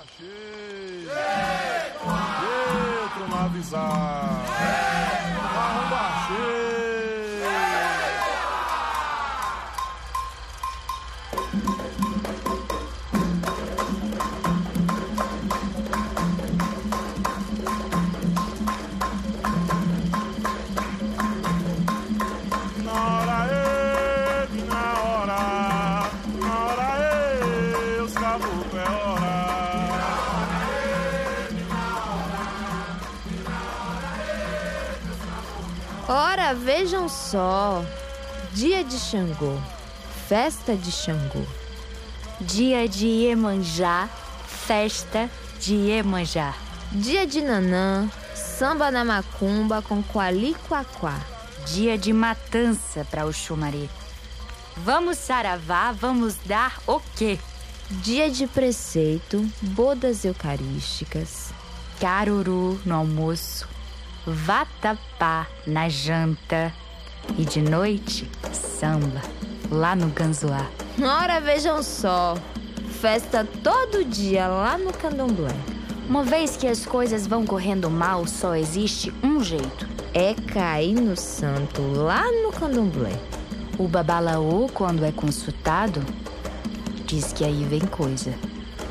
[0.00, 1.06] Achei!
[3.02, 4.89] Eita, não avisar!
[37.10, 37.84] Só.
[38.52, 39.60] Dia de Xangô.
[40.28, 41.44] Festa de Xangô.
[42.40, 44.08] Dia de Iemanjá,
[44.46, 45.28] festa
[45.58, 46.54] de Iemanjá.
[46.92, 48.08] Dia de Nanã.
[48.34, 51.20] Samba na macumba com Quali Quaquá.
[51.66, 53.88] Dia de matança para o Xumaré.
[54.76, 57.38] Vamos saravá, vamos dar o quê?
[57.90, 59.46] Dia de preceito.
[59.60, 61.52] Bodas eucarísticas.
[62.00, 63.68] Caruru no almoço,
[64.24, 66.72] vatapá na janta
[67.38, 69.22] e de noite samba
[69.70, 70.66] lá no Ganzoá.
[71.00, 72.36] Ora, vejam só.
[73.00, 75.54] Festa todo dia lá no Candomblé.
[76.08, 79.88] Uma vez que as coisas vão correndo mal, só existe um jeito.
[80.12, 83.12] É cair no santo lá no Candomblé.
[83.78, 86.04] O babalaô, quando é consultado,
[87.06, 88.34] diz que aí vem coisa.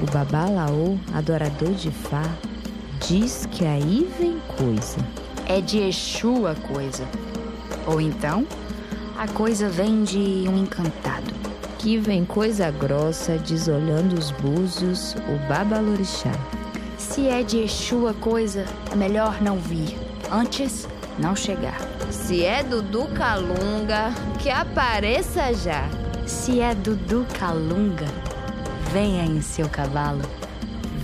[0.02, 2.23] O babalaô, adorador de Fá,
[3.05, 4.97] diz que aí vem coisa.
[5.45, 7.05] É de Exu a coisa.
[7.85, 8.45] Ou então,
[9.17, 11.33] a coisa vem de um encantado.
[11.77, 16.31] Que vem coisa grossa, desolhando os búzios, o babalorixá.
[16.97, 19.97] Se é de Exu a coisa, é melhor não vir.
[20.31, 21.80] Antes, não chegar.
[22.11, 25.88] Se é Dudu Calunga, que apareça já.
[26.25, 28.08] Se é Dudu Calunga,
[28.91, 30.21] venha em seu cavalo,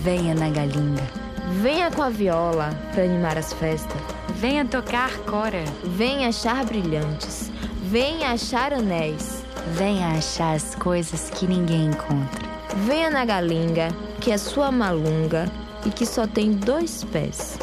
[0.02, 1.02] venha na galinga,
[1.46, 4.00] Venha com a viola pra animar as festas.
[4.34, 7.50] venha tocar cora, Venha achar brilhantes.
[7.84, 9.44] Venha achar anéis.
[9.74, 12.44] venha achar as coisas que ninguém encontra.
[12.84, 13.88] Venha na galinga,
[14.20, 15.50] que é sua malunga
[15.84, 17.58] e que só tem dois pés.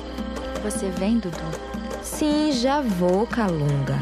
[0.64, 1.38] Você vem, Dudu?
[2.02, 4.00] Sim, já vou, Calunga.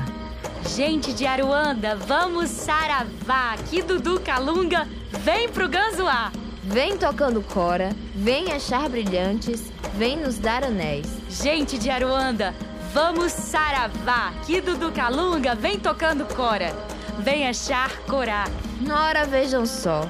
[0.76, 3.56] Gente de Aruanda, vamos saravá!
[3.70, 4.88] Que Dudu Calunga
[5.24, 6.32] vem pro Ganzoá!
[6.64, 11.08] Vem tocando cora, vem achar brilhantes, vem nos dar anéis.
[11.28, 12.54] Gente de Aruanda,
[12.94, 14.32] vamos saravá!
[14.46, 16.72] Que Dudu Calunga vem tocando cora!
[17.18, 18.46] Vem achar corá!
[18.88, 20.08] Ora, vejam só.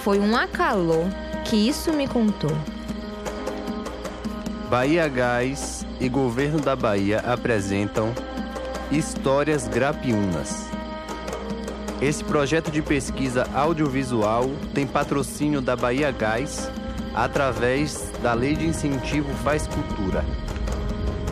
[0.00, 1.04] Foi um acalô
[1.44, 2.56] que isso me contou.
[4.68, 8.12] Bahia Gás e Governo da Bahia apresentam
[8.90, 10.73] Histórias Grapiunas.
[12.02, 16.70] Esse projeto de pesquisa audiovisual tem patrocínio da Bahia Gás
[17.14, 20.24] através da Lei de Incentivo Faz Cultura.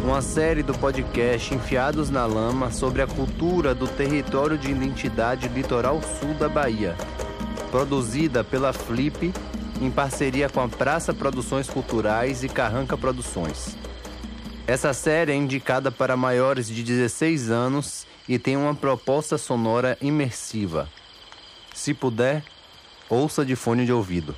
[0.04, 6.00] Uma série do podcast Enfiados na Lama sobre a cultura do território de identidade litoral
[6.20, 6.96] sul da Bahia,
[7.70, 9.32] produzida pela Flip
[9.80, 13.76] em parceria com a Praça Produções Culturais e Carranca Produções.
[14.66, 20.88] Essa série é indicada para maiores de 16 anos e tem uma proposta sonora imersiva.
[21.74, 22.44] Se puder,
[23.08, 24.36] ouça de fone de ouvido.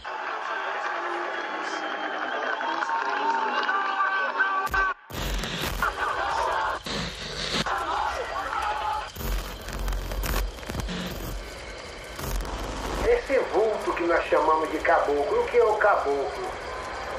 [13.07, 16.49] Esse vulto que nós chamamos de caboclo, o que é o caboclo?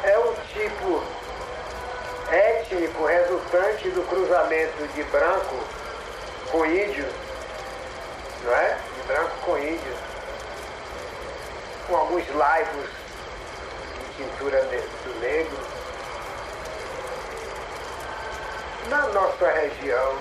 [0.03, 1.03] É um tipo
[2.31, 5.44] étnico resultante do cruzamento de branco
[6.55, 7.05] com índio,
[8.45, 8.77] não é?
[8.95, 9.93] De branco com índio,
[11.85, 12.89] com alguns laivos
[14.07, 15.57] de tintura ne- do negro.
[18.87, 20.13] Na nossa região,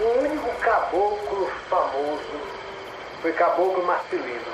[0.00, 2.40] o único caboclo famoso
[3.22, 4.52] foi Caboclo Marcelino,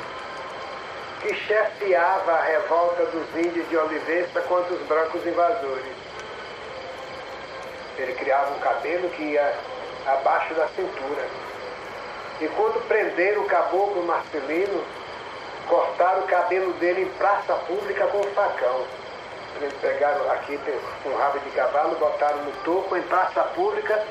[1.22, 5.94] que chefiava a revolta dos índios de Olivença contra os brancos invasores.
[7.96, 9.54] Ele criava um cabelo que ia
[10.06, 11.26] abaixo da cintura.
[12.40, 14.82] E quando prenderam o Caboclo Marcelino,
[15.68, 18.84] cortaram o cabelo dele em praça pública com facão.
[19.56, 20.58] Eles pegaram aqui
[21.06, 24.04] um rabo de cavalo, botaram no topo em praça pública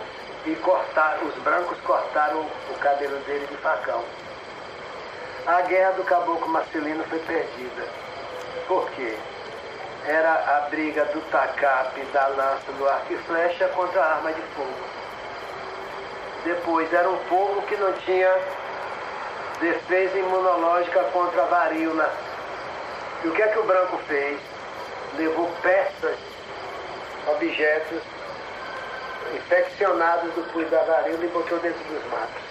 [0.46, 4.04] e cortaram, os brancos cortaram o cabelo dele de facão.
[5.46, 7.84] A guerra do caboclo Marcelino foi perdida.
[8.68, 9.18] Por quê?
[10.06, 14.42] Era a briga do tacape, da lança, do arco e flecha contra a arma de
[14.56, 15.03] fogo.
[16.44, 18.38] Depois era um povo que não tinha
[19.62, 22.14] defesa imunológica contra a varíola.
[23.24, 24.40] E o que é que o branco fez?
[25.18, 26.18] Levou peças,
[27.28, 28.02] objetos
[29.34, 32.44] infeccionados do pus da varíola e botou dentro dos matos.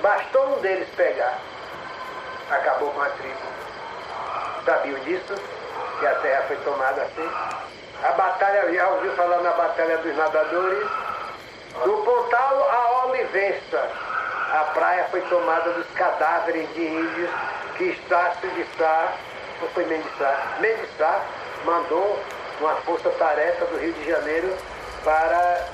[0.00, 1.38] Bastou um deles pegar,
[2.50, 3.38] acabou com a tribo.
[4.64, 5.34] Sabiam disso?
[6.00, 7.30] Que a terra foi tomada assim?
[8.02, 10.88] A batalha, já ouviu falar na Batalha dos Nadadores?
[11.80, 13.90] Do Pontal a Olivença,
[14.52, 17.30] a praia foi tomada dos cadáveres de índios
[17.76, 19.12] que Estácio de Sá,
[19.60, 20.58] ou foi Mendissá?
[20.60, 21.20] Mendissá
[21.64, 22.22] mandou
[22.60, 24.54] uma força-tarefa do Rio de Janeiro
[25.02, 25.66] para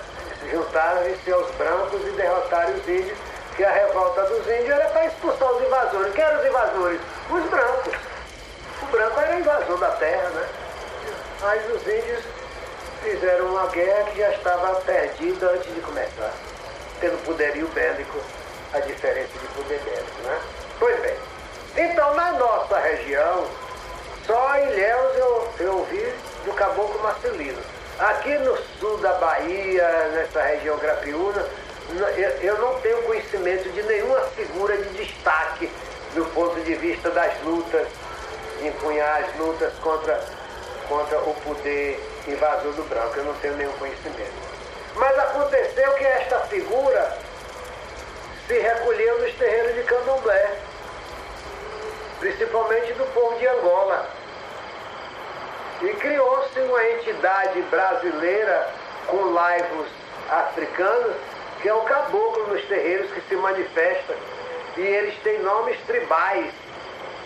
[0.50, 3.18] juntarem-se aos brancos e derrotarem os índios,
[3.56, 6.14] que a revolta dos índios era para expulsar os invasores.
[6.14, 7.00] Quem eram os invasores?
[7.28, 7.94] Os brancos.
[8.82, 10.48] O branco era invasor da terra, né?
[11.40, 12.24] Mas os índios
[13.02, 16.32] fizeram uma guerra que já estava perdida antes de começar,
[17.00, 18.18] tendo poderio bélico,
[18.72, 20.40] a diferença de poder bélico, né?
[20.78, 21.16] Pois bem,
[21.76, 23.46] então na nossa região,
[24.26, 26.12] só Ilhéus eu, eu ouvi
[26.44, 27.60] do caboclo Marcelino.
[27.98, 31.44] Aqui no sul da Bahia, nessa região grapiúna,
[32.16, 35.70] eu, eu não tenho conhecimento de nenhuma figura de destaque
[36.14, 37.88] do ponto de vista das lutas,
[38.58, 40.20] de empunhar as lutas contra,
[40.88, 41.98] contra o poder
[42.30, 43.14] invasor do branco.
[43.16, 44.32] Eu não tenho nenhum conhecimento.
[44.94, 47.18] Mas aconteceu que esta figura
[48.46, 50.56] se recolheu nos terreiros de candomblé,
[52.18, 54.08] principalmente do povo de Angola.
[55.82, 58.68] E criou-se uma entidade brasileira
[59.06, 59.86] com laivos
[60.28, 61.14] africanos,
[61.62, 64.14] que é o caboclo nos terreiros que se manifesta.
[64.76, 66.52] E eles têm nomes tribais,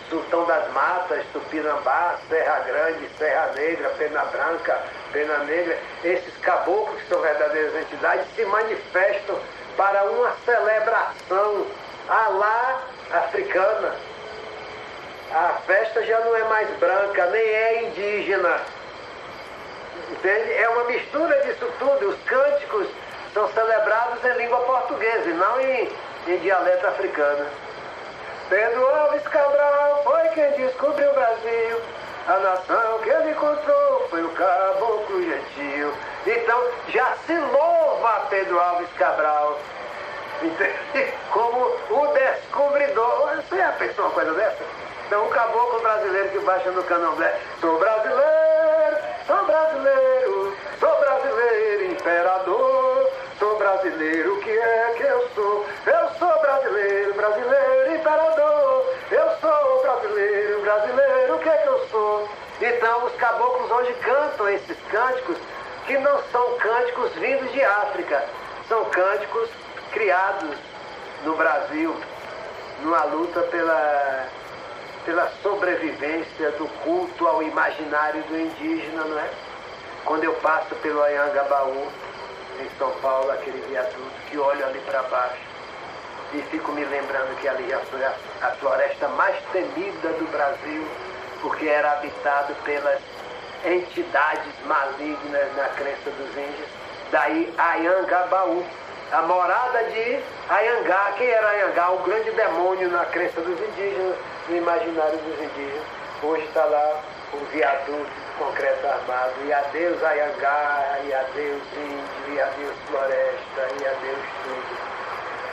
[0.09, 4.79] Sultão das Matas, Tupinambá, Serra Grande, Serra Negra, Pena Branca,
[5.11, 9.39] Pena Negra, esses caboclos que são verdadeiras entidades se manifestam
[9.77, 11.67] para uma celebração
[12.07, 13.95] alá africana.
[15.31, 18.59] A festa já não é mais branca, nem é indígena.
[20.11, 20.53] Entende?
[20.53, 22.09] É uma mistura disso tudo.
[22.09, 22.87] Os cânticos
[23.33, 25.89] são celebrados em língua portuguesa e não em,
[26.27, 27.45] em dialeto africano.
[28.53, 31.81] Pedro Alves Cabral foi quem descobriu o Brasil.
[32.27, 35.91] A nação que ele encontrou foi o caboclo gentil.
[36.27, 39.57] Então já se louva Pedro Alves Cabral.
[40.43, 40.77] Entende?
[41.33, 43.37] Como o descobridor.
[43.37, 44.63] Você já pensou uma coisa dessa?
[45.07, 47.35] Então o caboclo brasileiro que baixa no candomblé.
[47.59, 52.52] Sou brasileiro, sou brasileiro, sou brasileiro, imperador.
[53.73, 55.65] Brasileiro, o que é que eu sou?
[55.87, 58.85] Eu sou brasileiro, brasileiro, imperador.
[59.09, 62.29] Eu sou brasileiro, brasileiro, o que é que eu sou?
[62.61, 65.37] Então os caboclos hoje cantam esses cânticos
[65.87, 68.23] que não são cânticos vindos de África,
[68.69, 69.49] são cânticos
[69.91, 70.55] criados
[71.25, 71.95] no Brasil,
[72.83, 74.27] numa luta pela,
[75.03, 79.29] pela sobrevivência do culto ao imaginário do indígena, não é?
[80.05, 81.87] Quando eu passo pelo Anhangabaú,
[82.59, 85.53] em São Paulo, aquele viaduto, que olho ali para baixo
[86.33, 90.83] e fico me lembrando que ali foi a, a floresta mais temida do Brasil,
[91.41, 92.99] porque era habitado pelas
[93.63, 96.67] entidades malignas na crença dos índios.
[97.11, 98.65] Daí Ayangabaú,
[99.11, 100.19] a morada de
[100.49, 101.13] Ayangá.
[101.17, 101.91] Quem era Ayangá?
[101.91, 104.15] O grande demônio na crença dos indígenas,
[104.49, 105.83] no imaginário dos indígenas.
[106.23, 106.99] Hoje está lá
[107.33, 109.33] o viaduto concreto armado.
[109.45, 114.77] E adeus Ayangá, e adeus índio, e adeus floresta, e adeus tudo.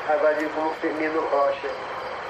[0.09, 1.69] Agora digo como Firmino Rocha.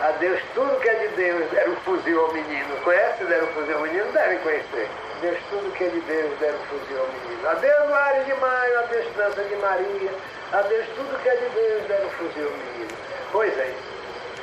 [0.03, 2.77] Adeus tudo que é de Deus, deram um fuzil ao menino.
[2.85, 4.13] Conhece deram um fuzil ao menino?
[4.13, 4.89] Devem conhecer.
[5.21, 7.49] Deus tudo que é de Deus, deram um fuzil ao menino.
[7.49, 10.11] Adeus Mário de Maio, adeus Dança de Maria.
[10.53, 12.97] Adeus tudo que é de Deus, deram um fuzil ao menino.
[13.31, 13.75] Pois é.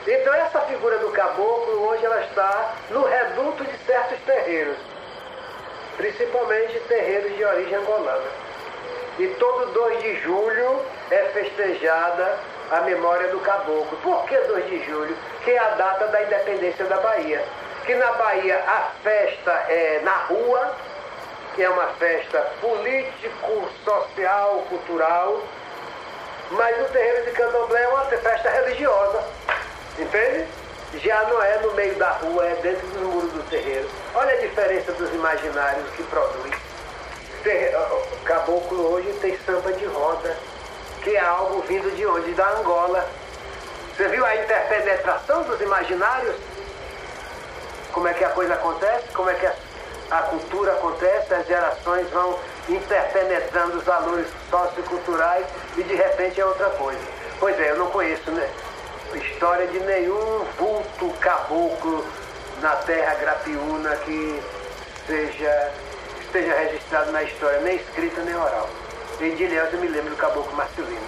[0.08, 4.78] Então essa figura do caboclo, hoje ela está no reduto de certos terreiros.
[5.98, 8.30] Principalmente terreiros de origem angolana.
[9.20, 12.38] E todo 2 de julho é festejada
[12.72, 13.98] a memória do caboclo.
[14.04, 15.18] Por que 2 de julho?
[15.44, 17.44] Que é a data da independência da Bahia.
[17.86, 20.76] Que na Bahia a festa é na rua,
[21.56, 25.42] que é uma festa político, social, cultural,
[26.52, 29.24] mas no terreiro de Candomblé é uma festa religiosa.
[29.98, 30.46] Entende?
[30.96, 33.90] Já não é no meio da rua, é dentro dos muros do terreiro.
[34.16, 36.54] Olha a diferença dos imaginários que produz.
[38.26, 40.36] Caboclo hoje tem samba de roda
[41.08, 42.34] que é algo vindo de onde?
[42.34, 43.08] Da Angola.
[43.96, 46.36] Você viu a interpenetração dos imaginários?
[47.94, 49.08] Como é que a coisa acontece?
[49.14, 51.34] Como é que a, cultura acontece?
[51.34, 55.46] As gerações vão interpenetrando os valores socioculturais
[55.78, 57.00] e de repente é outra coisa.
[57.40, 58.50] Pois é, eu não conheço né,
[59.16, 62.06] história de nenhum vulto caboclo
[62.62, 64.42] na terra grapiúna que
[65.06, 65.72] seja,
[66.22, 68.70] esteja registrado na história, nem escrita nem oral.
[69.20, 71.08] E de Ilhéus eu me lembro do caboclo Marcelino.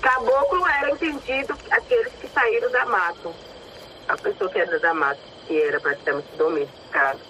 [0.00, 3.30] Caboclo era entendido aqueles que saíram da mata.
[4.08, 7.20] A pessoa que era da mata, que era praticamente domesticado.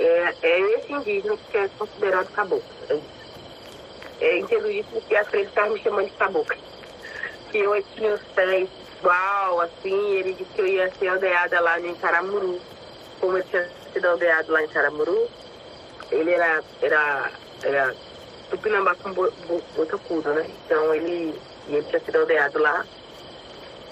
[0.00, 2.64] É, é esse indígena que é considerado caboclo.
[2.88, 2.98] É,
[4.24, 6.56] é entendo isso porque a frente estava me chamando de caboclo.
[7.50, 8.66] Que eu tinha os pés
[8.98, 12.58] igual, assim, ele disse que eu ia ser aldeada lá em Caramuru.
[13.20, 15.28] Como eu tinha sido aldeado lá em Caramuru,
[16.10, 17.30] ele era, era,
[17.62, 17.94] era
[18.48, 20.46] tupinambá com botocudo, né?
[20.64, 21.38] Então ele,
[21.68, 22.86] ele tinha sido aldeado lá.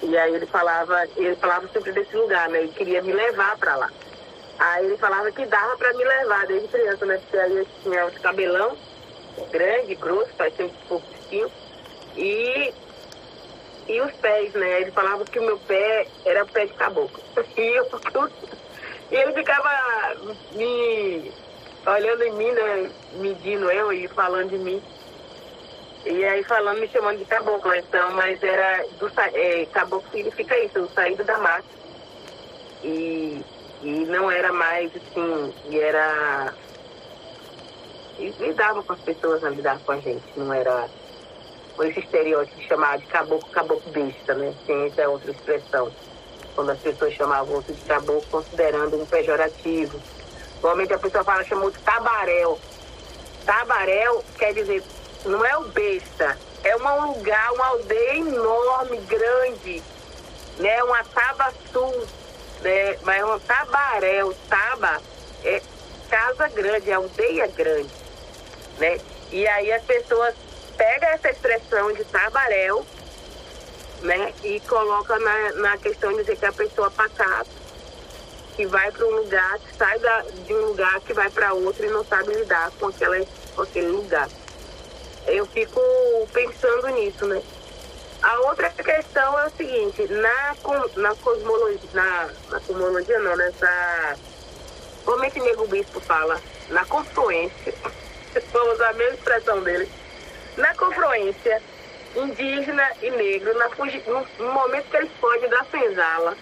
[0.03, 2.61] E aí ele falava, ele falava sempre desse lugar, né?
[2.61, 3.91] Ele queria me levar para lá.
[4.59, 7.19] Aí ele falava que dava para me levar desde criança, né?
[7.19, 8.77] Porque aí eu tinha os cabelão
[9.53, 11.51] grande, grosso, parecia um pouquinho.
[12.17, 12.75] E
[13.89, 14.83] e os pés, né?
[14.83, 17.23] Ele falava que o meu pé era pé de caboclo.
[17.57, 17.89] E, eu,
[19.11, 19.71] e ele ficava
[20.53, 21.33] me
[21.87, 22.91] olhando em mim, né?
[23.15, 24.83] Medindo eu e falando de mim.
[26.05, 30.81] E aí falando, me chamando de caboclo, então, mas era do é, caboclo significa isso,
[30.81, 31.65] o saído da mata.
[32.85, 33.43] E,
[33.83, 36.55] e não era mais assim, e era.
[38.19, 40.89] E lidava com as pessoas, a lidar com a gente, não era
[41.81, 44.53] esse estereótipo chamado de caboclo, caboclo besta, né?
[44.67, 45.93] Tem essa outra expressão.
[46.55, 50.01] Quando as pessoas chamavam outro de caboclo, considerando um pejorativo.
[50.55, 52.59] Normalmente a pessoa fala, chamou de tabaréu.
[53.47, 54.83] Tabaréu quer dizer,
[55.25, 59.83] não é o besta, é um lugar, uma aldeia enorme, grande,
[60.59, 60.83] né?
[60.83, 62.09] Uma tabaçu,
[62.61, 62.99] né?
[63.03, 65.01] Mas é um tabaréu, taba
[65.45, 65.63] é
[66.09, 67.91] casa grande, é aldeia grande,
[68.79, 68.99] né?
[69.31, 70.35] E aí as pessoas
[70.77, 72.85] pega essa expressão de tabaréu,
[74.03, 77.51] né, e coloca na, na questão de dizer que a pessoa pacata,
[78.55, 81.85] que vai para um lugar, que sai da, de um lugar que vai para outro
[81.85, 83.17] e não sabe lidar com, aquela,
[83.55, 84.29] com aquele lugar.
[85.27, 85.81] Eu fico
[86.33, 87.43] pensando nisso, né?
[88.23, 90.57] A outra questão é o seguinte, na,
[90.97, 94.17] na cosmologia, na, na cosmologia não, nessa.
[95.05, 96.41] Como esse nego bispo fala?
[96.69, 97.75] Na confluência.
[98.53, 99.91] Vamos usar a mesma expressão dele
[100.59, 101.63] na confluência
[102.17, 106.37] indígena e negro, na, no, no momento que eles fogem da senzala.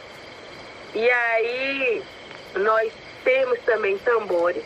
[0.95, 2.03] E aí
[2.55, 2.93] nós
[3.23, 4.65] temos também tambores.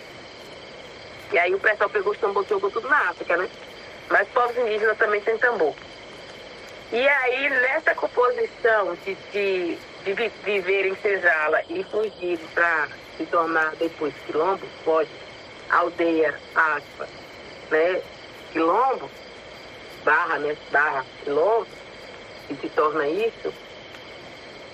[1.32, 3.48] E aí o pessoal pegou os tambores e jogou tudo na África, né?
[4.08, 5.74] Mas povos indígenas também têm tambor.
[6.92, 13.76] E aí, nessa composição de, de, de viver em senzala e fugir para se tornar
[13.76, 15.08] depois quilombo, pode,
[15.70, 17.06] aldeia, aspa,
[17.70, 18.02] né?
[18.50, 19.08] Quilombo,
[20.04, 21.78] barra, né, barra quilômetro,
[22.50, 23.54] e se torna isso,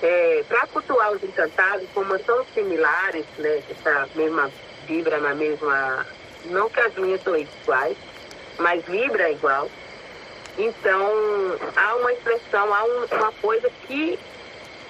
[0.03, 4.51] é, para cultuar os encantados, como são similares, né, essa mesma
[4.87, 6.07] vibra na mesma,
[6.47, 7.99] não que as linhas são iguais,
[8.59, 9.69] mas vibra é igual.
[10.59, 11.13] Então,
[11.77, 14.19] há uma expressão, há um, uma coisa que,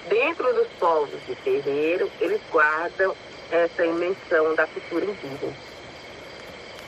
[0.07, 3.15] dentro dos povos de terreiro, eles guardam
[3.51, 5.53] essa imensão da cultura indígena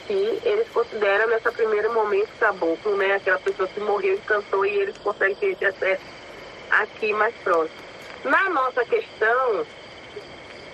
[0.09, 3.13] que eles consideram nesse primeiro momento caboclo, né?
[3.13, 6.01] Aquela pessoa que morreu e cantou e eles conseguem ter esse acesso
[6.71, 7.77] aqui mais próximo.
[8.23, 9.67] Na nossa questão,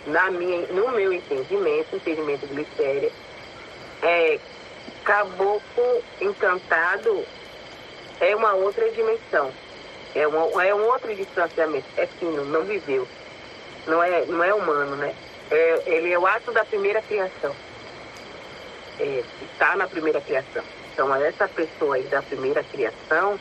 [0.08, 3.12] na minha, no meu entendimento, entendimento de Listéria,
[4.04, 4.40] é,
[5.04, 7.26] caboclo encantado
[8.20, 9.52] é uma outra dimensão.
[10.14, 11.88] É, uma, é um outro distanciamento.
[11.98, 13.08] É fino, não viveu.
[13.86, 15.14] Não é, não é humano, né?
[15.52, 17.56] É, ele é o ato da primeira criação
[19.00, 20.64] é, está na primeira criação.
[20.94, 23.40] Então, essa pessoa aí da primeira criação,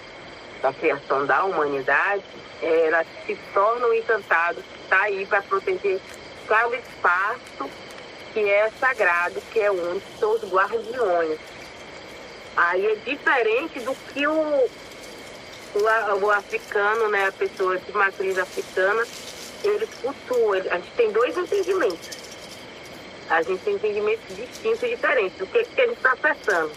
[0.61, 2.25] da criação da humanidade,
[2.62, 6.00] ela se torna um encantado, está aí para proteger
[6.49, 7.71] cada espaço
[8.33, 11.38] que é sagrado, que é único, são os guardiões.
[12.56, 14.68] Aí é diferente do que o,
[15.75, 19.04] o, o africano, né, a pessoa de matriz africana,
[19.64, 20.58] ele cultua.
[20.70, 22.25] A gente tem dois entendimentos
[23.28, 26.73] a gente tem entendimentos distintos e diferentes do que, que a gente está acessando.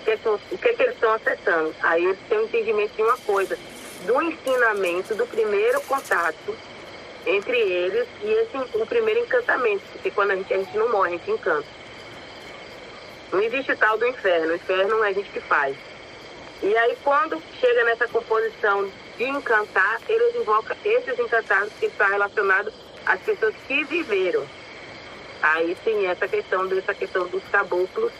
[0.00, 1.74] O que, que, o que, que eles estão acessando.
[1.82, 3.58] Aí eles têm um entendimento de uma coisa,
[4.06, 6.56] do ensinamento, do primeiro contato
[7.26, 11.08] entre eles e esse, o primeiro encantamento, porque quando a gente, a gente não morre,
[11.08, 11.66] a gente encanta.
[13.32, 15.76] Não existe tal do inferno, o inferno é a gente que faz.
[16.62, 22.72] E aí quando chega nessa composição de encantar, eles invocam esses encantados que estão relacionados
[23.06, 24.46] às pessoas que viveram
[25.40, 28.12] Aí sim, essa questão dessa questão dos caboclos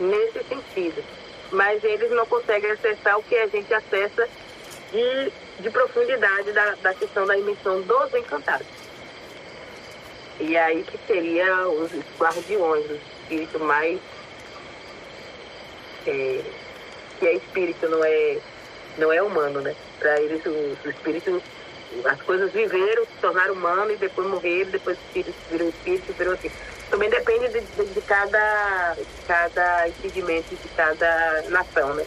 [0.00, 1.04] nesse sentido.
[1.52, 4.28] mas eles não conseguem acessar o que a gente acessa
[4.90, 8.66] de, de profundidade da, da questão da emissão dos encantados.
[10.40, 14.00] E aí que seria os guardiões, o espírito mais.
[16.10, 16.40] É,
[17.18, 18.38] que é espírito, não é,
[18.98, 19.74] não é humano, né?
[19.98, 21.42] Para eles, o, o espírito,
[22.04, 26.50] as coisas viveram, se tornaram humano e depois morreram, depois espírito espírito, virou assim.
[26.90, 32.04] Também depende de, de, de cada, de cada entendimento de cada nação, né?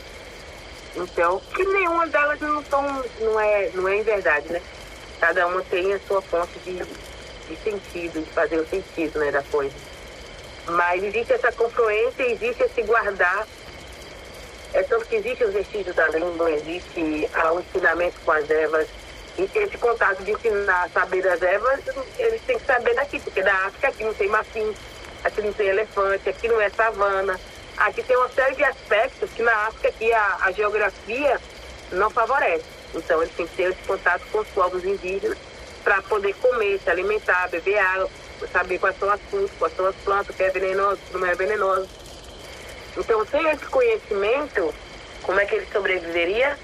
[0.95, 4.61] Então, que nenhuma delas não, tão, não, é, não é em verdade, né?
[5.19, 9.43] Cada uma tem a sua fonte de, de sentido, de fazer o sentido né, da
[9.43, 9.75] coisa.
[10.67, 13.47] Mas existe essa confluência, existe esse guardar.
[14.73, 18.87] É tanto que existe os vestígios da língua, existe ah, o ensinamento com as ervas.
[19.37, 21.79] E esse contato de ensinar saber das ervas,
[22.17, 24.73] eles têm que saber daqui, porque da África aqui não tem marfim,
[25.23, 27.39] aqui não tem elefante, aqui não é savana.
[27.77, 31.39] Aqui tem uma série de aspectos que na África aqui a, a geografia
[31.91, 32.65] não favorece.
[32.95, 35.37] Então eles têm que ter esse contato com os povos indígenas
[35.83, 38.09] para poder comer, se alimentar, beber água,
[38.51, 41.17] saber quais são as frutas, quais são as plantas, o que é venenoso, o que
[41.17, 41.87] não é venenoso.
[42.97, 44.73] Então, sem esse conhecimento,
[45.21, 46.57] como é que ele sobreviveria?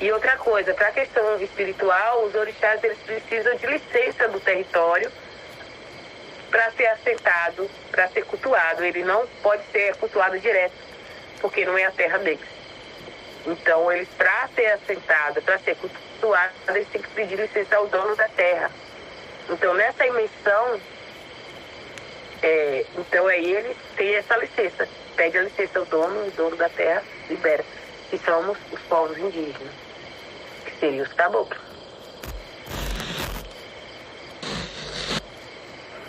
[0.00, 5.12] E outra coisa, para a questão espiritual, os orixás eles precisam de licença do território
[6.50, 8.84] para ser assentado, para ser cultuado.
[8.84, 10.74] Ele não pode ser cultuado direto,
[11.40, 12.48] porque não é a terra deles.
[13.46, 18.16] Então, eles, para ser assentado, para ser cultuado, eles têm que pedir licença ao dono
[18.16, 18.70] da terra.
[19.50, 20.80] Então, nessa emissão,
[22.42, 24.88] é, então aí ele tem essa licença.
[25.14, 27.64] Pede a licença ao dono, o dono da terra libera.
[28.10, 29.72] Que somos os povos indígenas,
[30.64, 31.60] que seriam os caboclos.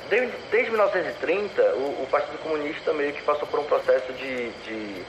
[0.09, 5.03] Desde, desde 1930, o, o, Partido Comunista meio que passou por um processo de, de,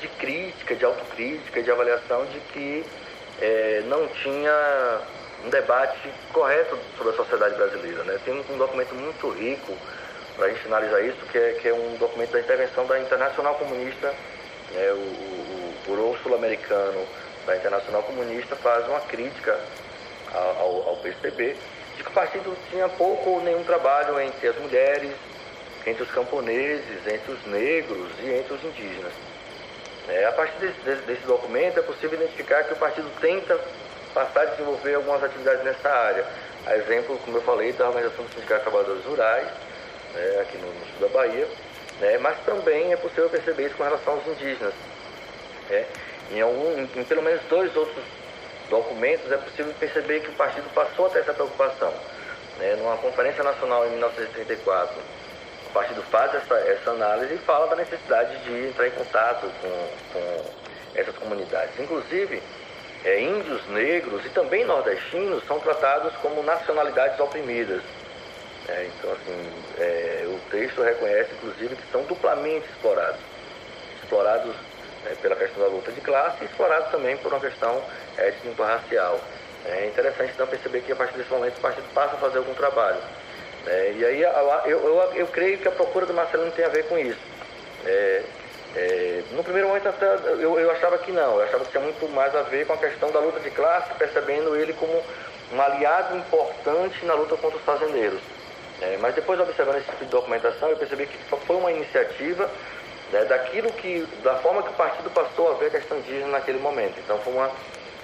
[0.00, 2.84] de crítica, de autocrítica, de avaliação de que
[3.40, 5.00] é, não tinha
[5.44, 8.02] um debate correto sobre a sociedade brasileira.
[8.04, 8.18] Né?
[8.24, 9.76] Tem um, um documento muito rico
[10.36, 13.54] para a gente analisar isso, que é, que é um documento da intervenção da Internacional
[13.54, 14.14] Comunista,
[14.72, 14.92] né?
[14.92, 17.06] o, o, Sul-Americano
[17.46, 19.58] da Internacional Comunista faz uma crítica
[20.32, 21.56] ao, ao PCB
[21.96, 25.12] de que o partido tinha pouco ou nenhum trabalho entre as mulheres,
[25.86, 29.12] entre os camponeses, entre os negros e entre os indígenas.
[30.08, 33.58] É, a partir desse, desse, documento é possível identificar que o partido tenta
[34.12, 36.26] passar a desenvolver algumas atividades nessa área.
[36.66, 39.48] A exemplo, como eu falei, da Organização dos Sindicatos de Trabalhadores Rurais,
[40.14, 41.48] né, aqui no, no, sul da Bahia,
[42.00, 44.74] né, mas também é possível perceber isso com relação aos indígenas.
[45.68, 45.86] Né.
[46.30, 48.04] Em, algum, em, em pelo menos dois outros
[48.70, 51.92] documentos é possível perceber que o partido passou a ter essa preocupação.
[52.58, 54.94] Né, numa Conferência Nacional em 1934,
[55.74, 60.44] partido faz essa, essa análise e fala da necessidade de entrar em contato com, com
[60.94, 61.78] essas comunidades.
[61.80, 62.40] Inclusive,
[63.04, 67.82] é, índios, negros e também nordestinos são tratados como nacionalidades oprimidas.
[68.68, 73.20] É, então, assim, é, o texto reconhece, inclusive, que são duplamente explorados.
[74.02, 74.56] Explorados
[75.06, 77.82] é, pela questão da luta de classe e explorados também por uma questão
[78.16, 79.20] étnico-racial.
[79.66, 82.54] É interessante, então, perceber que a partir desse momento o partido passa a fazer algum
[82.54, 83.00] trabalho.
[83.66, 84.30] É, e aí eu,
[84.66, 87.20] eu, eu, creio que a procura do Marcelino tem a ver com isso.
[87.86, 88.22] É,
[88.76, 89.88] é, no primeiro momento
[90.40, 92.76] eu, eu achava que não, eu achava que tinha muito mais a ver com a
[92.76, 95.02] questão da luta de classe, percebendo ele como
[95.52, 98.20] um aliado importante na luta contra os fazendeiros.
[98.80, 102.50] É, mas depois observando esse tipo de documentação, eu percebi que foi uma iniciativa
[103.12, 106.58] né, daquilo que, da forma que o partido passou a ver a questão indígena naquele
[106.58, 106.98] momento.
[106.98, 107.50] Então foi uma,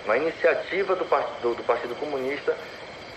[0.05, 2.57] uma iniciativa do partido, do partido Comunista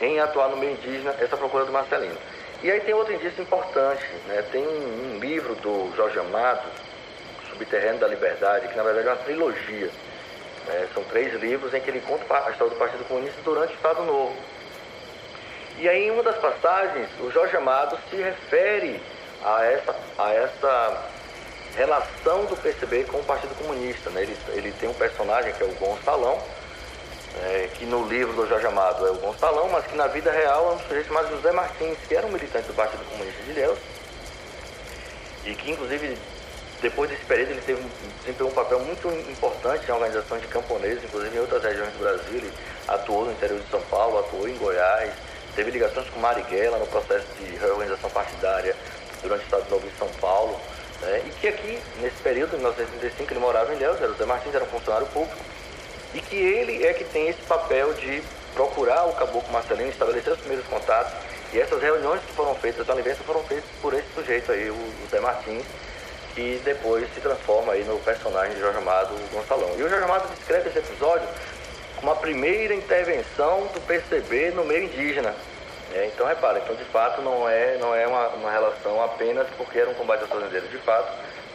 [0.02, 2.18] em atuar no meio indígena, essa procura do Marcelino.
[2.64, 4.44] E aí tem outro indício importante, né?
[4.52, 6.64] tem um, um livro do Jorge Amado,
[7.50, 9.90] Subterrâneo da Liberdade, que na verdade é uma trilogia.
[10.68, 10.88] Né?
[10.94, 14.04] São três livros em que ele conta a história do Partido Comunista durante o Estado
[14.04, 14.36] Novo.
[15.78, 19.02] E aí, em uma das passagens, o Jorge Amado se refere
[19.44, 21.04] a essa, a essa
[21.76, 24.10] relação do PCB com o Partido Comunista.
[24.12, 24.24] Né?
[24.24, 26.42] Ele, ele tem um personagem que é o Gonçalão,
[27.44, 30.72] é, que no livro do Jorge Amado é o Gonçalão, mas que na vida real
[30.72, 33.80] é um sujeito chamado José Martins, que era um militante do Partido Comunista de Deus,
[35.46, 36.18] e que inclusive
[36.82, 37.82] depois desse período ele teve,
[38.20, 42.38] desempenhou um papel muito importante na organização de camponeses, inclusive em outras regiões do Brasil,
[42.38, 42.54] ele
[42.88, 45.12] atuou no interior de São Paulo, atuou em Goiás,
[45.56, 48.76] teve ligações com Marighella no processo de reorganização partidária
[49.22, 50.60] durante o Estado Novo em São Paulo,
[51.02, 51.24] né?
[51.26, 54.54] e que aqui, nesse período, em 1935, ele morava em Deus, era o José Martins,
[54.54, 55.38] era um funcionário público,
[56.14, 58.22] e que ele é que tem esse papel de
[58.54, 61.14] procurar o caboclo Marcelino, estabelecer os primeiros contatos.
[61.52, 65.08] E essas reuniões que foram feitas na Livença foram feitas por esse sujeito aí, o
[65.10, 65.66] Zé Martins,
[66.34, 69.70] que depois se transforma aí no personagem de Jorge Amado Gonçalão.
[69.78, 71.28] E o Jorge Amado descreve esse episódio
[72.04, 75.34] como a primeira intervenção do PCB no meio indígena.
[75.94, 79.80] É, então repara, então de fato não é, não é uma, uma relação apenas porque
[79.80, 80.70] era um combate aos fazendeiros.
[80.70, 81.10] De fato,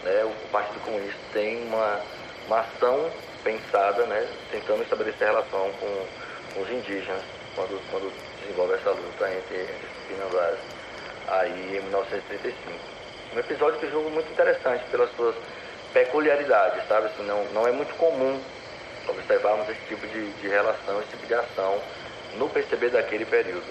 [0.05, 2.01] né, o Partido Comunista tem uma,
[2.47, 3.11] uma ação
[3.45, 6.07] pensada, né, tentando estabelecer relação com,
[6.55, 7.21] com os indígenas
[7.55, 10.59] quando, quando desenvolve essa luta entre, entre os
[11.29, 12.57] aí em 1935.
[13.35, 15.37] Um episódio que julgo muito interessante pelas suas
[15.93, 17.09] peculiaridades, sabe?
[17.09, 18.41] Assim, não, não é muito comum
[19.09, 21.81] observarmos esse tipo de, de relação, esse tipo de ação
[22.39, 23.67] no PCB daquele período.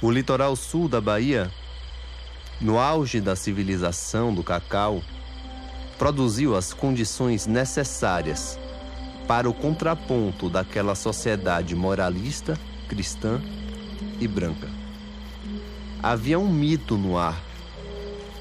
[0.00, 1.50] O litoral sul da Bahia,
[2.60, 5.02] no auge da civilização do cacau,
[5.98, 8.58] produziu as condições necessárias
[9.26, 13.40] para o contraponto daquela sociedade moralista, cristã
[14.20, 14.68] e branca.
[16.02, 17.45] Havia um mito no ar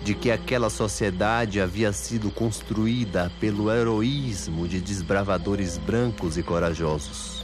[0.05, 7.43] de que aquela sociedade havia sido construída pelo heroísmo de desbravadores brancos e corajosos.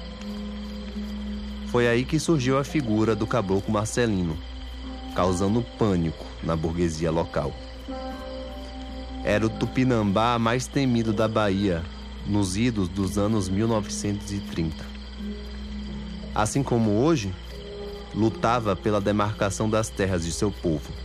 [1.69, 4.37] Foi aí que surgiu a figura do caboclo Marcelino,
[5.15, 7.51] causando pânico na burguesia local.
[9.23, 11.81] Era o tupinambá mais temido da Bahia
[12.27, 14.85] nos idos dos anos 1930.
[16.35, 17.33] Assim como hoje,
[18.13, 21.00] lutava pela demarcação das terras de seu povo,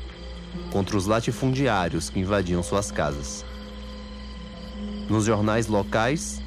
[0.71, 3.45] contra os latifundiários que invadiam suas casas.
[5.09, 6.43] Nos jornais locais,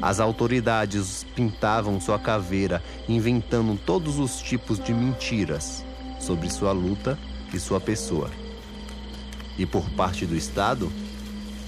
[0.00, 5.84] as autoridades pintavam sua caveira, inventando todos os tipos de mentiras
[6.18, 7.18] sobre sua luta
[7.52, 8.30] e sua pessoa.
[9.58, 10.90] E por parte do Estado,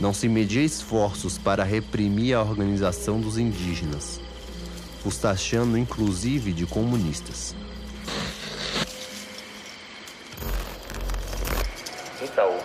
[0.00, 4.20] não se media esforços para reprimir a organização dos indígenas,
[5.04, 7.54] os taxando inclusive de comunistas.
[12.20, 12.62] Então, o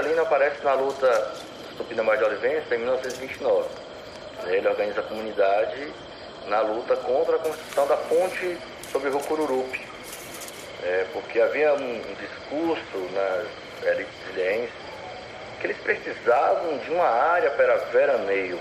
[0.00, 1.34] Marcelino aparece na luta
[1.76, 3.68] Tupinambás de Olivença em 1929.
[4.46, 5.92] Ele organiza a comunidade
[6.46, 8.56] na luta contra a construção da ponte
[8.90, 9.86] sobre o Rio Cururupi.
[10.82, 13.46] É, porque havia um, um discurso nas
[13.86, 14.70] elites
[15.60, 18.58] que eles precisavam de uma área para veraneio.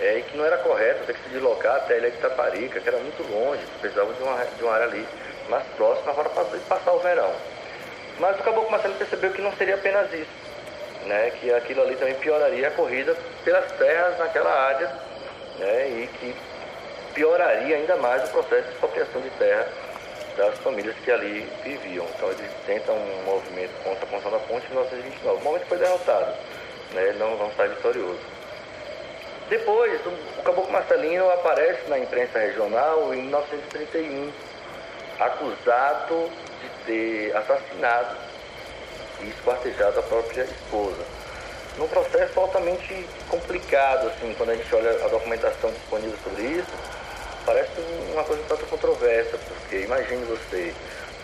[0.00, 2.78] É, e que não era correto ter que se deslocar até a Ilha de Itaparica,
[2.78, 5.08] que era muito longe, precisavam de uma, de uma área ali
[5.48, 7.34] mais próxima para passar o verão.
[8.20, 10.43] Mas o Caboclo Marcelo percebeu que não seria apenas isso,
[11.06, 11.30] né?
[11.40, 14.92] que aquilo ali também pioraria a corrida pelas terras naquela área
[15.58, 15.88] né?
[15.88, 16.34] e que
[17.14, 19.68] pioraria ainda mais o processo de expropriação de terra
[20.36, 22.06] das famílias que ali viviam.
[22.16, 25.40] Então eles tentam um movimento contra a construção da ponte em 1929.
[25.40, 26.34] O momento foi derrotado,
[26.92, 27.08] né?
[27.08, 28.34] ele não, não sai vitorioso.
[29.48, 34.32] Depois, o Caboclo Marcelino aparece na imprensa regional em 1931,
[35.20, 36.30] acusado
[36.62, 38.16] de ter assassinado
[39.20, 41.02] e esquartejado a própria esposa.
[41.76, 46.70] Num processo altamente complicado, assim, quando a gente olha a documentação disponível sobre isso,
[47.44, 47.70] parece
[48.12, 50.72] uma coisa tanto controversa, porque imagine você,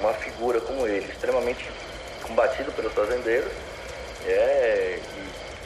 [0.01, 1.71] uma figura como ele, extremamente
[2.23, 3.53] combatido pelos fazendeiros,
[4.27, 4.99] é,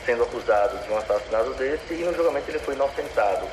[0.04, 3.46] sendo acusado de um assassinato desse, e no julgamento ele foi inocentado,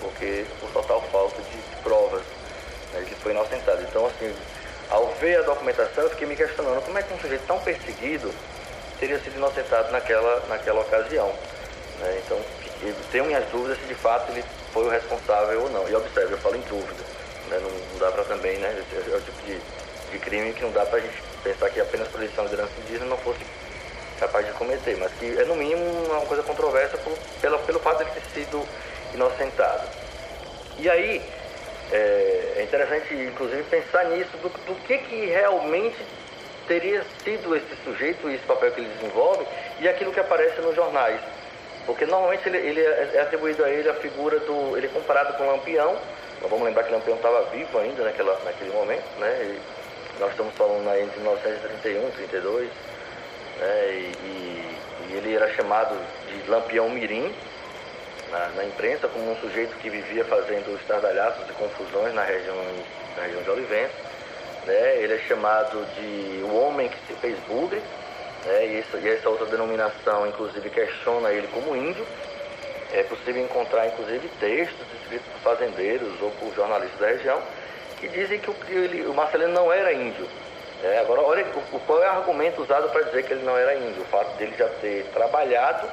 [0.00, 2.22] porque por total falta de, de provas,
[2.92, 3.82] né, ele foi inocentado.
[3.82, 4.34] Então, assim,
[4.90, 8.32] ao ver a documentação, eu fiquei me questionando como é que um sujeito tão perseguido
[8.98, 11.32] teria sido inocentado naquela, naquela ocasião.
[12.00, 12.22] Né?
[12.24, 12.38] Então,
[13.10, 15.88] tenho minhas dúvidas se de fato ele foi o responsável ou não.
[15.88, 17.02] E observe, eu falo em dúvida.
[17.48, 17.58] Né?
[17.60, 18.82] Não, não, dá para também, né?
[18.92, 19.60] É o tipo de,
[20.10, 22.72] de crime que não dá para a gente pensar que apenas por eleição de liderança
[22.80, 23.40] indígena não fosse
[24.18, 27.98] capaz de cometer, mas que é no mínimo uma coisa controversa por, pelo, pelo fato
[27.98, 28.66] de ele ter sido
[29.12, 29.86] inocentado.
[30.78, 31.22] E aí,
[31.92, 35.96] é, é interessante, inclusive, pensar nisso, do, do que, que realmente
[36.66, 39.46] teria sido esse sujeito e esse papel que ele desenvolve
[39.80, 41.20] e aquilo que aparece nos jornais.
[41.86, 44.76] Porque normalmente ele, ele é, é atribuído a ele a figura do.
[44.76, 45.96] Ele é comparado com Lampião.
[46.40, 49.30] Nós vamos lembrar que Lampião estava vivo ainda naquela, naquele momento, né?
[49.42, 52.68] E nós estamos falando aí entre 1931 e 32.
[53.58, 53.90] Né?
[53.90, 54.78] E, e,
[55.10, 55.94] e, ele era chamado
[56.26, 57.34] de Lampião Mirim,
[58.30, 62.56] na, na, imprensa como um sujeito que vivia fazendo estardalhaços e confusões na região,
[63.16, 63.94] na região de Olivença.
[64.66, 64.96] Né?
[64.98, 67.82] Ele é chamado de o homem que se fez bugre,
[68.44, 68.66] né?
[68.66, 72.06] e, essa, e essa outra denominação, inclusive, questiona ele como índio.
[72.92, 77.42] É possível encontrar, inclusive, textos escritos por fazendeiros ou por jornalistas da região
[77.98, 80.28] que dizem que o, ele, o Marcelino não era índio.
[80.82, 83.74] É, agora, olha o, qual é o argumento usado para dizer que ele não era
[83.74, 84.02] índio?
[84.02, 85.88] O fato dele já ter trabalhado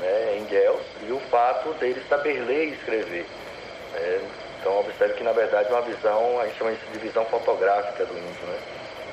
[0.00, 3.26] né, em Guels e o fato dele saber ler e escrever.
[3.94, 4.20] É,
[4.60, 8.12] então observe que na verdade uma visão, a gente chama isso de visão fotográfica do
[8.12, 8.58] índio, né?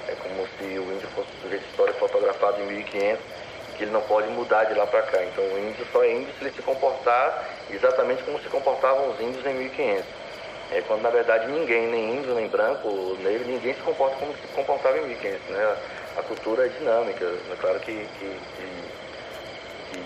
[0.08, 3.20] É como se o índio fosse sujeito histórico fotografado em 1500,
[3.76, 5.24] que ele não pode mudar de lá para cá.
[5.24, 9.20] Então o índio só é índio se ele se comportar exatamente como se comportavam os
[9.20, 10.06] índios em 1500.
[10.72, 14.48] É, quando na verdade ninguém, nem índio, nem branco, negro, ninguém se comporta como se
[14.56, 15.40] comportava em 1500.
[15.50, 15.78] Né?
[16.18, 17.26] A cultura é dinâmica.
[17.26, 18.85] É claro que, que, que,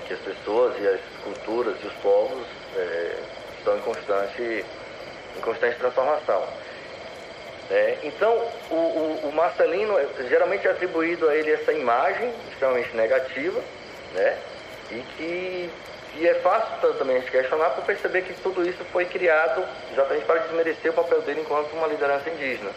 [0.09, 2.45] que, as pessoas e as culturas e os povos
[2.75, 3.15] é,
[3.57, 4.65] estão em constante,
[5.37, 6.43] em constante transformação.
[7.69, 8.33] É, então,
[8.71, 9.95] o, o, o, Marcelino
[10.27, 13.61] geralmente é atribuído a ele essa imagem extremamente negativa,
[14.15, 14.37] né?
[14.89, 15.69] E que,
[16.11, 20.39] que é fácil também gente questionar por perceber que tudo isso foi criado exatamente para
[20.39, 22.71] desmerecer o papel dele enquanto uma liderança indígena.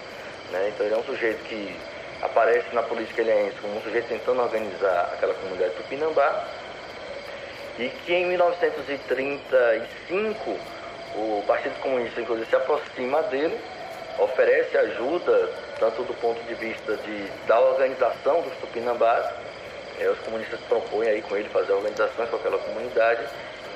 [0.51, 0.71] Né?
[0.75, 1.75] Então, ele é um sujeito que
[2.21, 6.47] aparece na política ilhéense como um sujeito tentando organizar aquela comunidade tupinambá
[7.79, 10.59] e que em 1935
[11.15, 13.61] o Partido Comunista, inclusive, se aproxima dele
[14.19, 19.27] oferece ajuda, tanto do ponto de vista de, da organização dos tupinambás,
[19.99, 23.27] é, os comunistas propõem aí com ele fazer organizações com aquela comunidade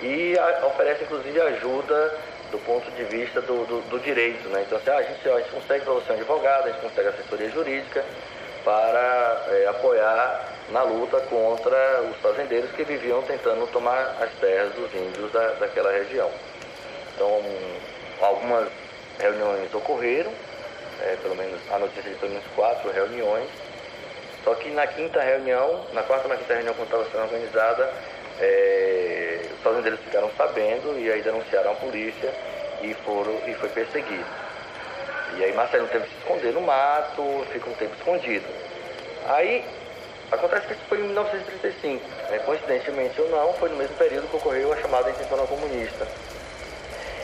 [0.02, 2.18] e a, oferece inclusive ajuda
[2.50, 4.64] do ponto de vista do, do, do direito, né?
[4.66, 7.08] Então assim, ah, a, gente, a gente consegue para você um advogado, a gente consegue
[7.08, 8.04] assessoria jurídica
[8.64, 14.92] para é, apoiar na luta contra os fazendeiros que viviam tentando tomar as terras dos
[14.94, 16.30] índios da, daquela região.
[17.14, 17.42] Então,
[18.20, 18.68] algumas
[19.18, 20.32] reuniões ocorreram,
[21.02, 23.48] é, pelo menos a notícia de pelo menos quatro reuniões.
[24.44, 27.92] Só que na quinta reunião, na quarta na quinta reunião quando estava sendo organizada,
[28.40, 32.32] é, os fazendeiros ficaram sabendo e aí denunciaram a polícia
[32.82, 34.26] e foram e foi perseguido.
[35.36, 38.46] E aí Marcelo teve que se esconder no mato, fica um tempo escondido.
[39.28, 39.64] Aí
[40.30, 42.38] acontece que isso foi em 1935, né?
[42.40, 46.06] coincidentemente ou não, foi no mesmo período que ocorreu a chamada intentona comunista.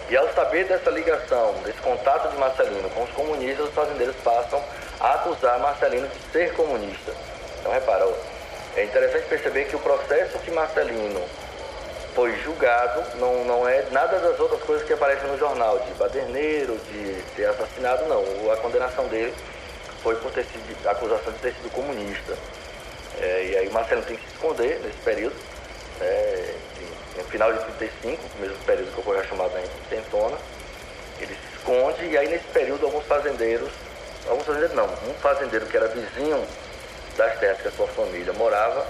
[0.08, 4.62] E ao saber dessa ligação, desse contato de Marcelino com os comunistas, os fazendeiros passam
[5.00, 7.12] a acusar Marcelino de ser comunista.
[7.60, 8.06] Então, repara,
[8.76, 11.22] é interessante perceber que o processo que Marcelino
[12.14, 16.78] foi julgado não, não é nada das outras coisas que aparecem no jornal, de baderneiro,
[16.90, 18.52] de ser assassinado, não.
[18.52, 19.32] A condenação dele
[20.02, 22.36] foi por ter sido, acusação de ter sido comunista.
[23.20, 25.36] É, e aí Marcelino tem que se esconder nesse período.
[26.00, 26.54] É,
[27.16, 30.36] no final de 35, no mesmo período que ocorreu a chamada intentona,
[31.20, 33.70] ele se esconde e aí nesse período alguns fazendeiros,
[34.26, 36.44] alguns fazendeiros não, um fazendeiro que era vizinho
[37.16, 38.86] das terras que a sua família morava,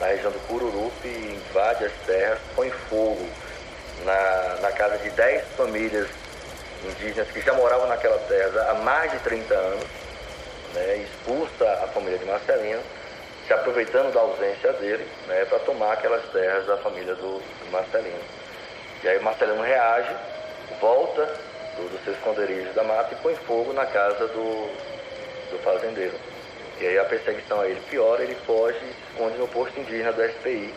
[0.00, 3.28] na região do Cururupi, invade as terras, põe fogo
[4.04, 6.08] na, na casa de 10 famílias
[6.84, 9.84] indígenas que já moravam naquela terra há mais de 30 anos,
[10.74, 12.82] né, expulsa a família de Marcelino
[13.46, 18.18] se aproveitando da ausência dele, né, para tomar aquelas terras da família do, do Marcelino.
[19.02, 20.14] E aí o Marcelino reage,
[20.80, 21.26] volta
[21.76, 24.68] do, do seu esconderijo da mata e põe fogo na casa do,
[25.50, 26.14] do fazendeiro.
[26.80, 30.12] E aí a perseguição a ele piora, ele foge e se esconde no posto indígena
[30.12, 30.72] do SPI,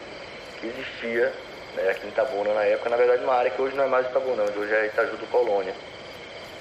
[0.60, 1.34] que existia
[1.76, 4.06] né, aqui em Itabuna na época, na verdade uma área que hoje não é mais
[4.08, 5.74] Itabuna, hoje é Itaju do Colônia.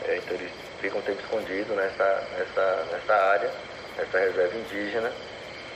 [0.06, 3.50] É, então ele fica um tempo escondido nessa, nessa, nessa área,
[3.98, 5.10] nessa reserva indígena,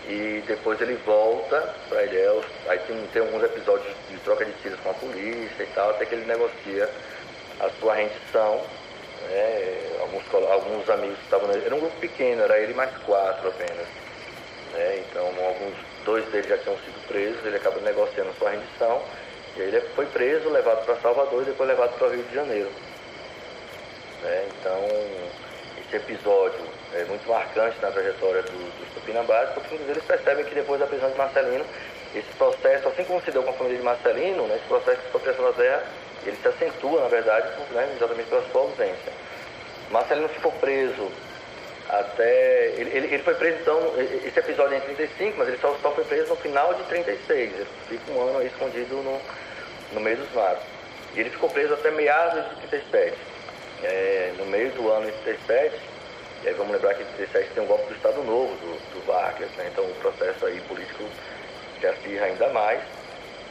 [0.08, 4.80] e depois ele volta para Ilhéus, aí tem, tem alguns episódios de troca de tiros
[4.80, 6.88] com a polícia e tal, até que ele negocia
[7.60, 8.64] a sua rendição.
[9.28, 9.98] Né?
[10.00, 11.50] Alguns, alguns amigos estavam.
[11.50, 13.86] Era um grupo pequeno, era ele mais quatro apenas.
[14.72, 15.04] Né?
[15.08, 19.02] Então alguns, dois deles já tinham sido presos, ele acaba negociando a sua rendição.
[19.56, 22.34] E aí ele foi preso, levado para Salvador e depois levado para o Rio de
[22.34, 22.70] Janeiro.
[24.22, 24.48] Né?
[24.58, 24.84] Então,
[25.78, 26.60] esse episódio
[26.94, 31.10] é, muito marcante na trajetória do, dos Tupinambás, porque eles percebem que depois da prisão
[31.10, 31.64] de Marcelino,
[32.14, 35.06] esse processo, assim como se deu com a família de Marcelino, né, esse processo de
[35.06, 35.84] expropriação da terra,
[36.26, 39.12] ele se acentua, na verdade, né, exatamente pela sua ausência.
[39.90, 41.10] Marcelino ficou preso
[41.88, 42.72] até.
[42.76, 45.90] Ele, ele, ele, foi preso, então, esse episódio é em 35, mas ele só, só
[45.92, 47.54] foi preso no final de 36.
[47.54, 49.20] Ele fica um ano aí escondido no,
[49.92, 50.62] no meio dos mares.
[51.14, 53.16] E ele ficou preso até meados de 37.
[53.82, 55.80] É, no meio do ano de 37,
[56.42, 59.06] e aí vamos lembrar que em 17 tem um golpe do Estado Novo, do, do
[59.06, 59.68] Vargas, né?
[59.70, 61.04] então o processo aí político
[61.78, 62.80] se acirra ainda mais.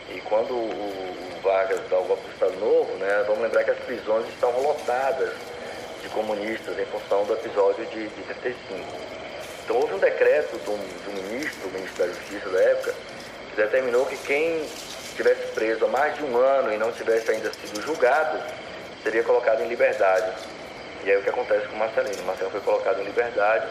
[0.10, 3.71] E quando o, o, Vargas dá o golpe do Estado Novo, né, vamos lembrar que
[3.71, 5.34] as prisões estão lotadas
[6.02, 9.10] de comunistas em função do episódio de, de 35.
[9.63, 10.71] Então houve um decreto do,
[11.13, 12.95] ministro, o ministro da Justiça da época,
[13.52, 17.52] que determinou que quem estivesse preso há mais de um ano e não tivesse ainda
[17.54, 18.41] sido julgado,
[19.04, 20.34] seria colocado em liberdade.
[21.03, 22.21] E aí o que acontece com o Marcelino?
[22.21, 23.67] O Marcelino foi colocado em liberdade.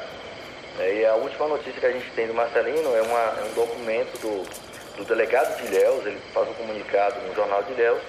[0.76, 3.54] Né, e a última notícia que a gente tem do Marcelino é, uma, é um
[3.54, 8.00] documento do, do delegado de Ilhéus, ele faz um comunicado no jornal de Ilhéus.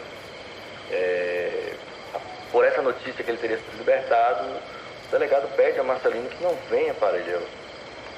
[0.91, 1.73] É,
[2.51, 6.55] por essa notícia que ele teria sido libertado, o delegado pede a Marcelino que não
[6.69, 7.47] venha para Ilhéus.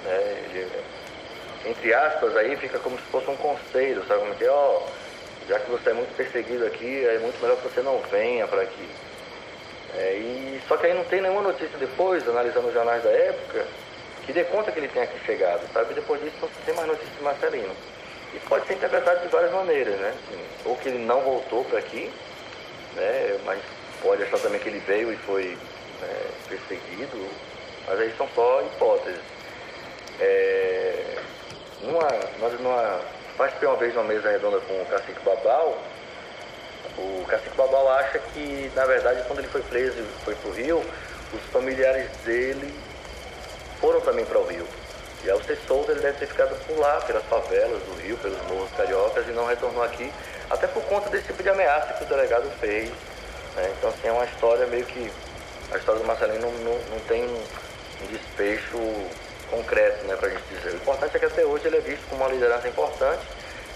[0.04, 0.44] Né?
[0.46, 0.68] Ele,
[1.66, 4.50] entre aspas, aí fica como se fosse um conselho, sabe como é que é?
[4.50, 4.82] Ó,
[5.48, 8.62] já que você é muito perseguido aqui, é muito melhor que você não venha para
[8.62, 8.90] aqui.
[9.98, 13.66] É, e, só que aí não tem nenhuma notícia depois, analisando os jornais da época,
[14.26, 15.92] que dê conta que ele tenha aqui chegado, sabe?
[15.92, 17.76] E depois disso não tem mais notícia de Marcelino.
[18.34, 20.10] Isso pode ser interpretado de várias maneiras, né?
[20.10, 22.12] Assim, ou que ele não voltou para aqui,
[22.96, 23.40] né?
[23.46, 23.60] Mas
[24.02, 25.58] pode achar também que ele veio e foi
[26.00, 27.30] né, perseguido,
[27.88, 29.20] mas aí são só hipóteses.
[30.20, 31.16] É,
[31.82, 32.08] numa,
[32.40, 33.02] nós numa,
[33.38, 35.78] participei uma vez uma mesa redonda com o Cacique Babal,
[36.98, 40.54] o Cacique Babal acha que, na verdade, quando ele foi preso e foi para o
[40.54, 40.86] Rio,
[41.34, 42.74] os familiares dele
[43.80, 44.68] foram também para o Rio.
[45.24, 48.42] E ao ser solto, ele deve ter ficado por lá, pelas favelas do Rio, pelos
[48.48, 50.12] morros cariocas, e não retornou aqui,
[50.50, 52.90] até por conta desse tipo de ameaça que o delegado fez.
[53.56, 53.74] Né?
[53.78, 55.12] Então, assim, é uma história meio que.
[55.72, 58.78] A história do Marcelinho não, não, não tem um desfecho
[59.50, 60.72] concreto, né, para a gente dizer.
[60.72, 63.22] O importante é que até hoje ele é visto como uma liderança importante,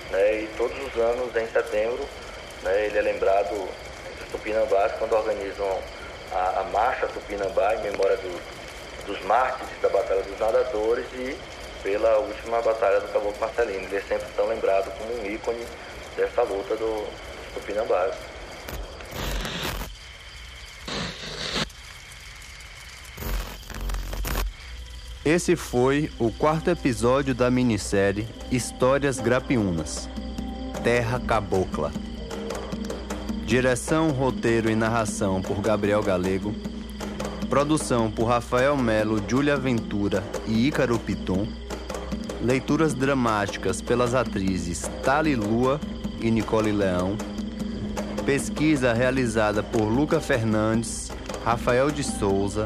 [0.10, 2.06] né, e todos os anos, em setembro,
[2.66, 5.80] né, ele é lembrado entre os tupinambás quando organizam
[6.34, 11.38] a, a marcha Tupinambá em memória do, dos mártires da Batalha dos Nadadores e
[11.84, 13.86] pela última batalha do Caboclo Marcelino.
[13.86, 15.64] Ele é sempre tão lembrado como um ícone
[16.18, 18.16] dessa luta do, dos Tupinambás.
[25.24, 30.08] Esse foi o quarto episódio da minissérie Histórias Grapiunas
[30.84, 31.92] Terra Cabocla.
[33.46, 36.52] Direção, roteiro e narração por Gabriel Galego.
[37.48, 41.48] Produção por Rafael Melo, Júlia Ventura e Ícaro Piton.
[42.42, 45.80] Leituras dramáticas pelas atrizes Tali Lua
[46.20, 47.16] e Nicole Leão.
[48.26, 51.12] Pesquisa realizada por Luca Fernandes,
[51.46, 52.66] Rafael de Souza,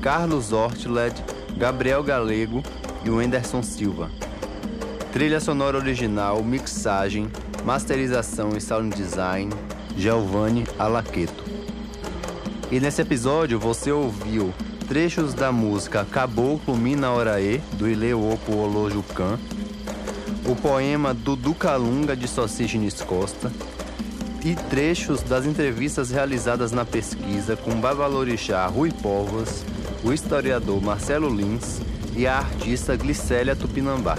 [0.00, 1.24] Carlos Ortled,
[1.56, 2.62] Gabriel Galego
[3.04, 4.08] e Wenderson Silva.
[5.12, 7.28] Trilha sonora original, mixagem,
[7.64, 9.52] masterização e sound design,
[10.00, 11.44] Giovanni Alaqueto.
[12.70, 14.54] E nesse episódio você ouviu
[14.88, 19.38] trechos da música Caboclo Mina Oraê, do Ileuopo Olojucan,
[20.46, 23.52] o poema Dudu Calunga, de Socigenes Costa,
[24.42, 29.66] e trechos das entrevistas realizadas na pesquisa com Babalorixá Rui Povas,
[30.02, 31.78] o historiador Marcelo Lins
[32.16, 34.16] e a artista Glicélia Tupinambá.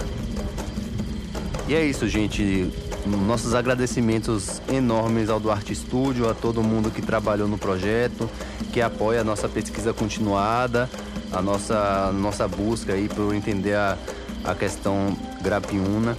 [1.66, 2.70] E é isso, gente.
[3.04, 8.30] Nossos agradecimentos enormes ao Duarte Estúdio, a todo mundo que trabalhou no projeto,
[8.72, 10.88] que apoia a nossa pesquisa continuada,
[11.32, 13.98] a nossa, nossa busca aí por entender a,
[14.44, 16.16] a questão grapiúna.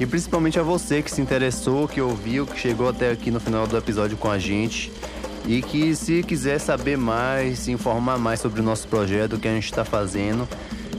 [0.00, 3.64] E principalmente a você que se interessou, que ouviu, que chegou até aqui no final
[3.64, 4.90] do episódio com a gente.
[5.46, 9.46] E que se quiser saber mais, se informar mais sobre o nosso projeto, o que
[9.46, 10.48] a gente está fazendo,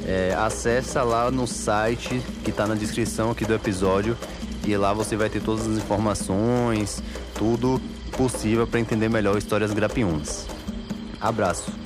[0.07, 4.15] é, acessa lá no site que está na descrição aqui do episódio
[4.65, 7.01] e lá você vai ter todas as informações,
[7.35, 7.79] tudo
[8.17, 10.47] possível para entender melhor histórias grapiunas.
[11.19, 11.84] Abraço!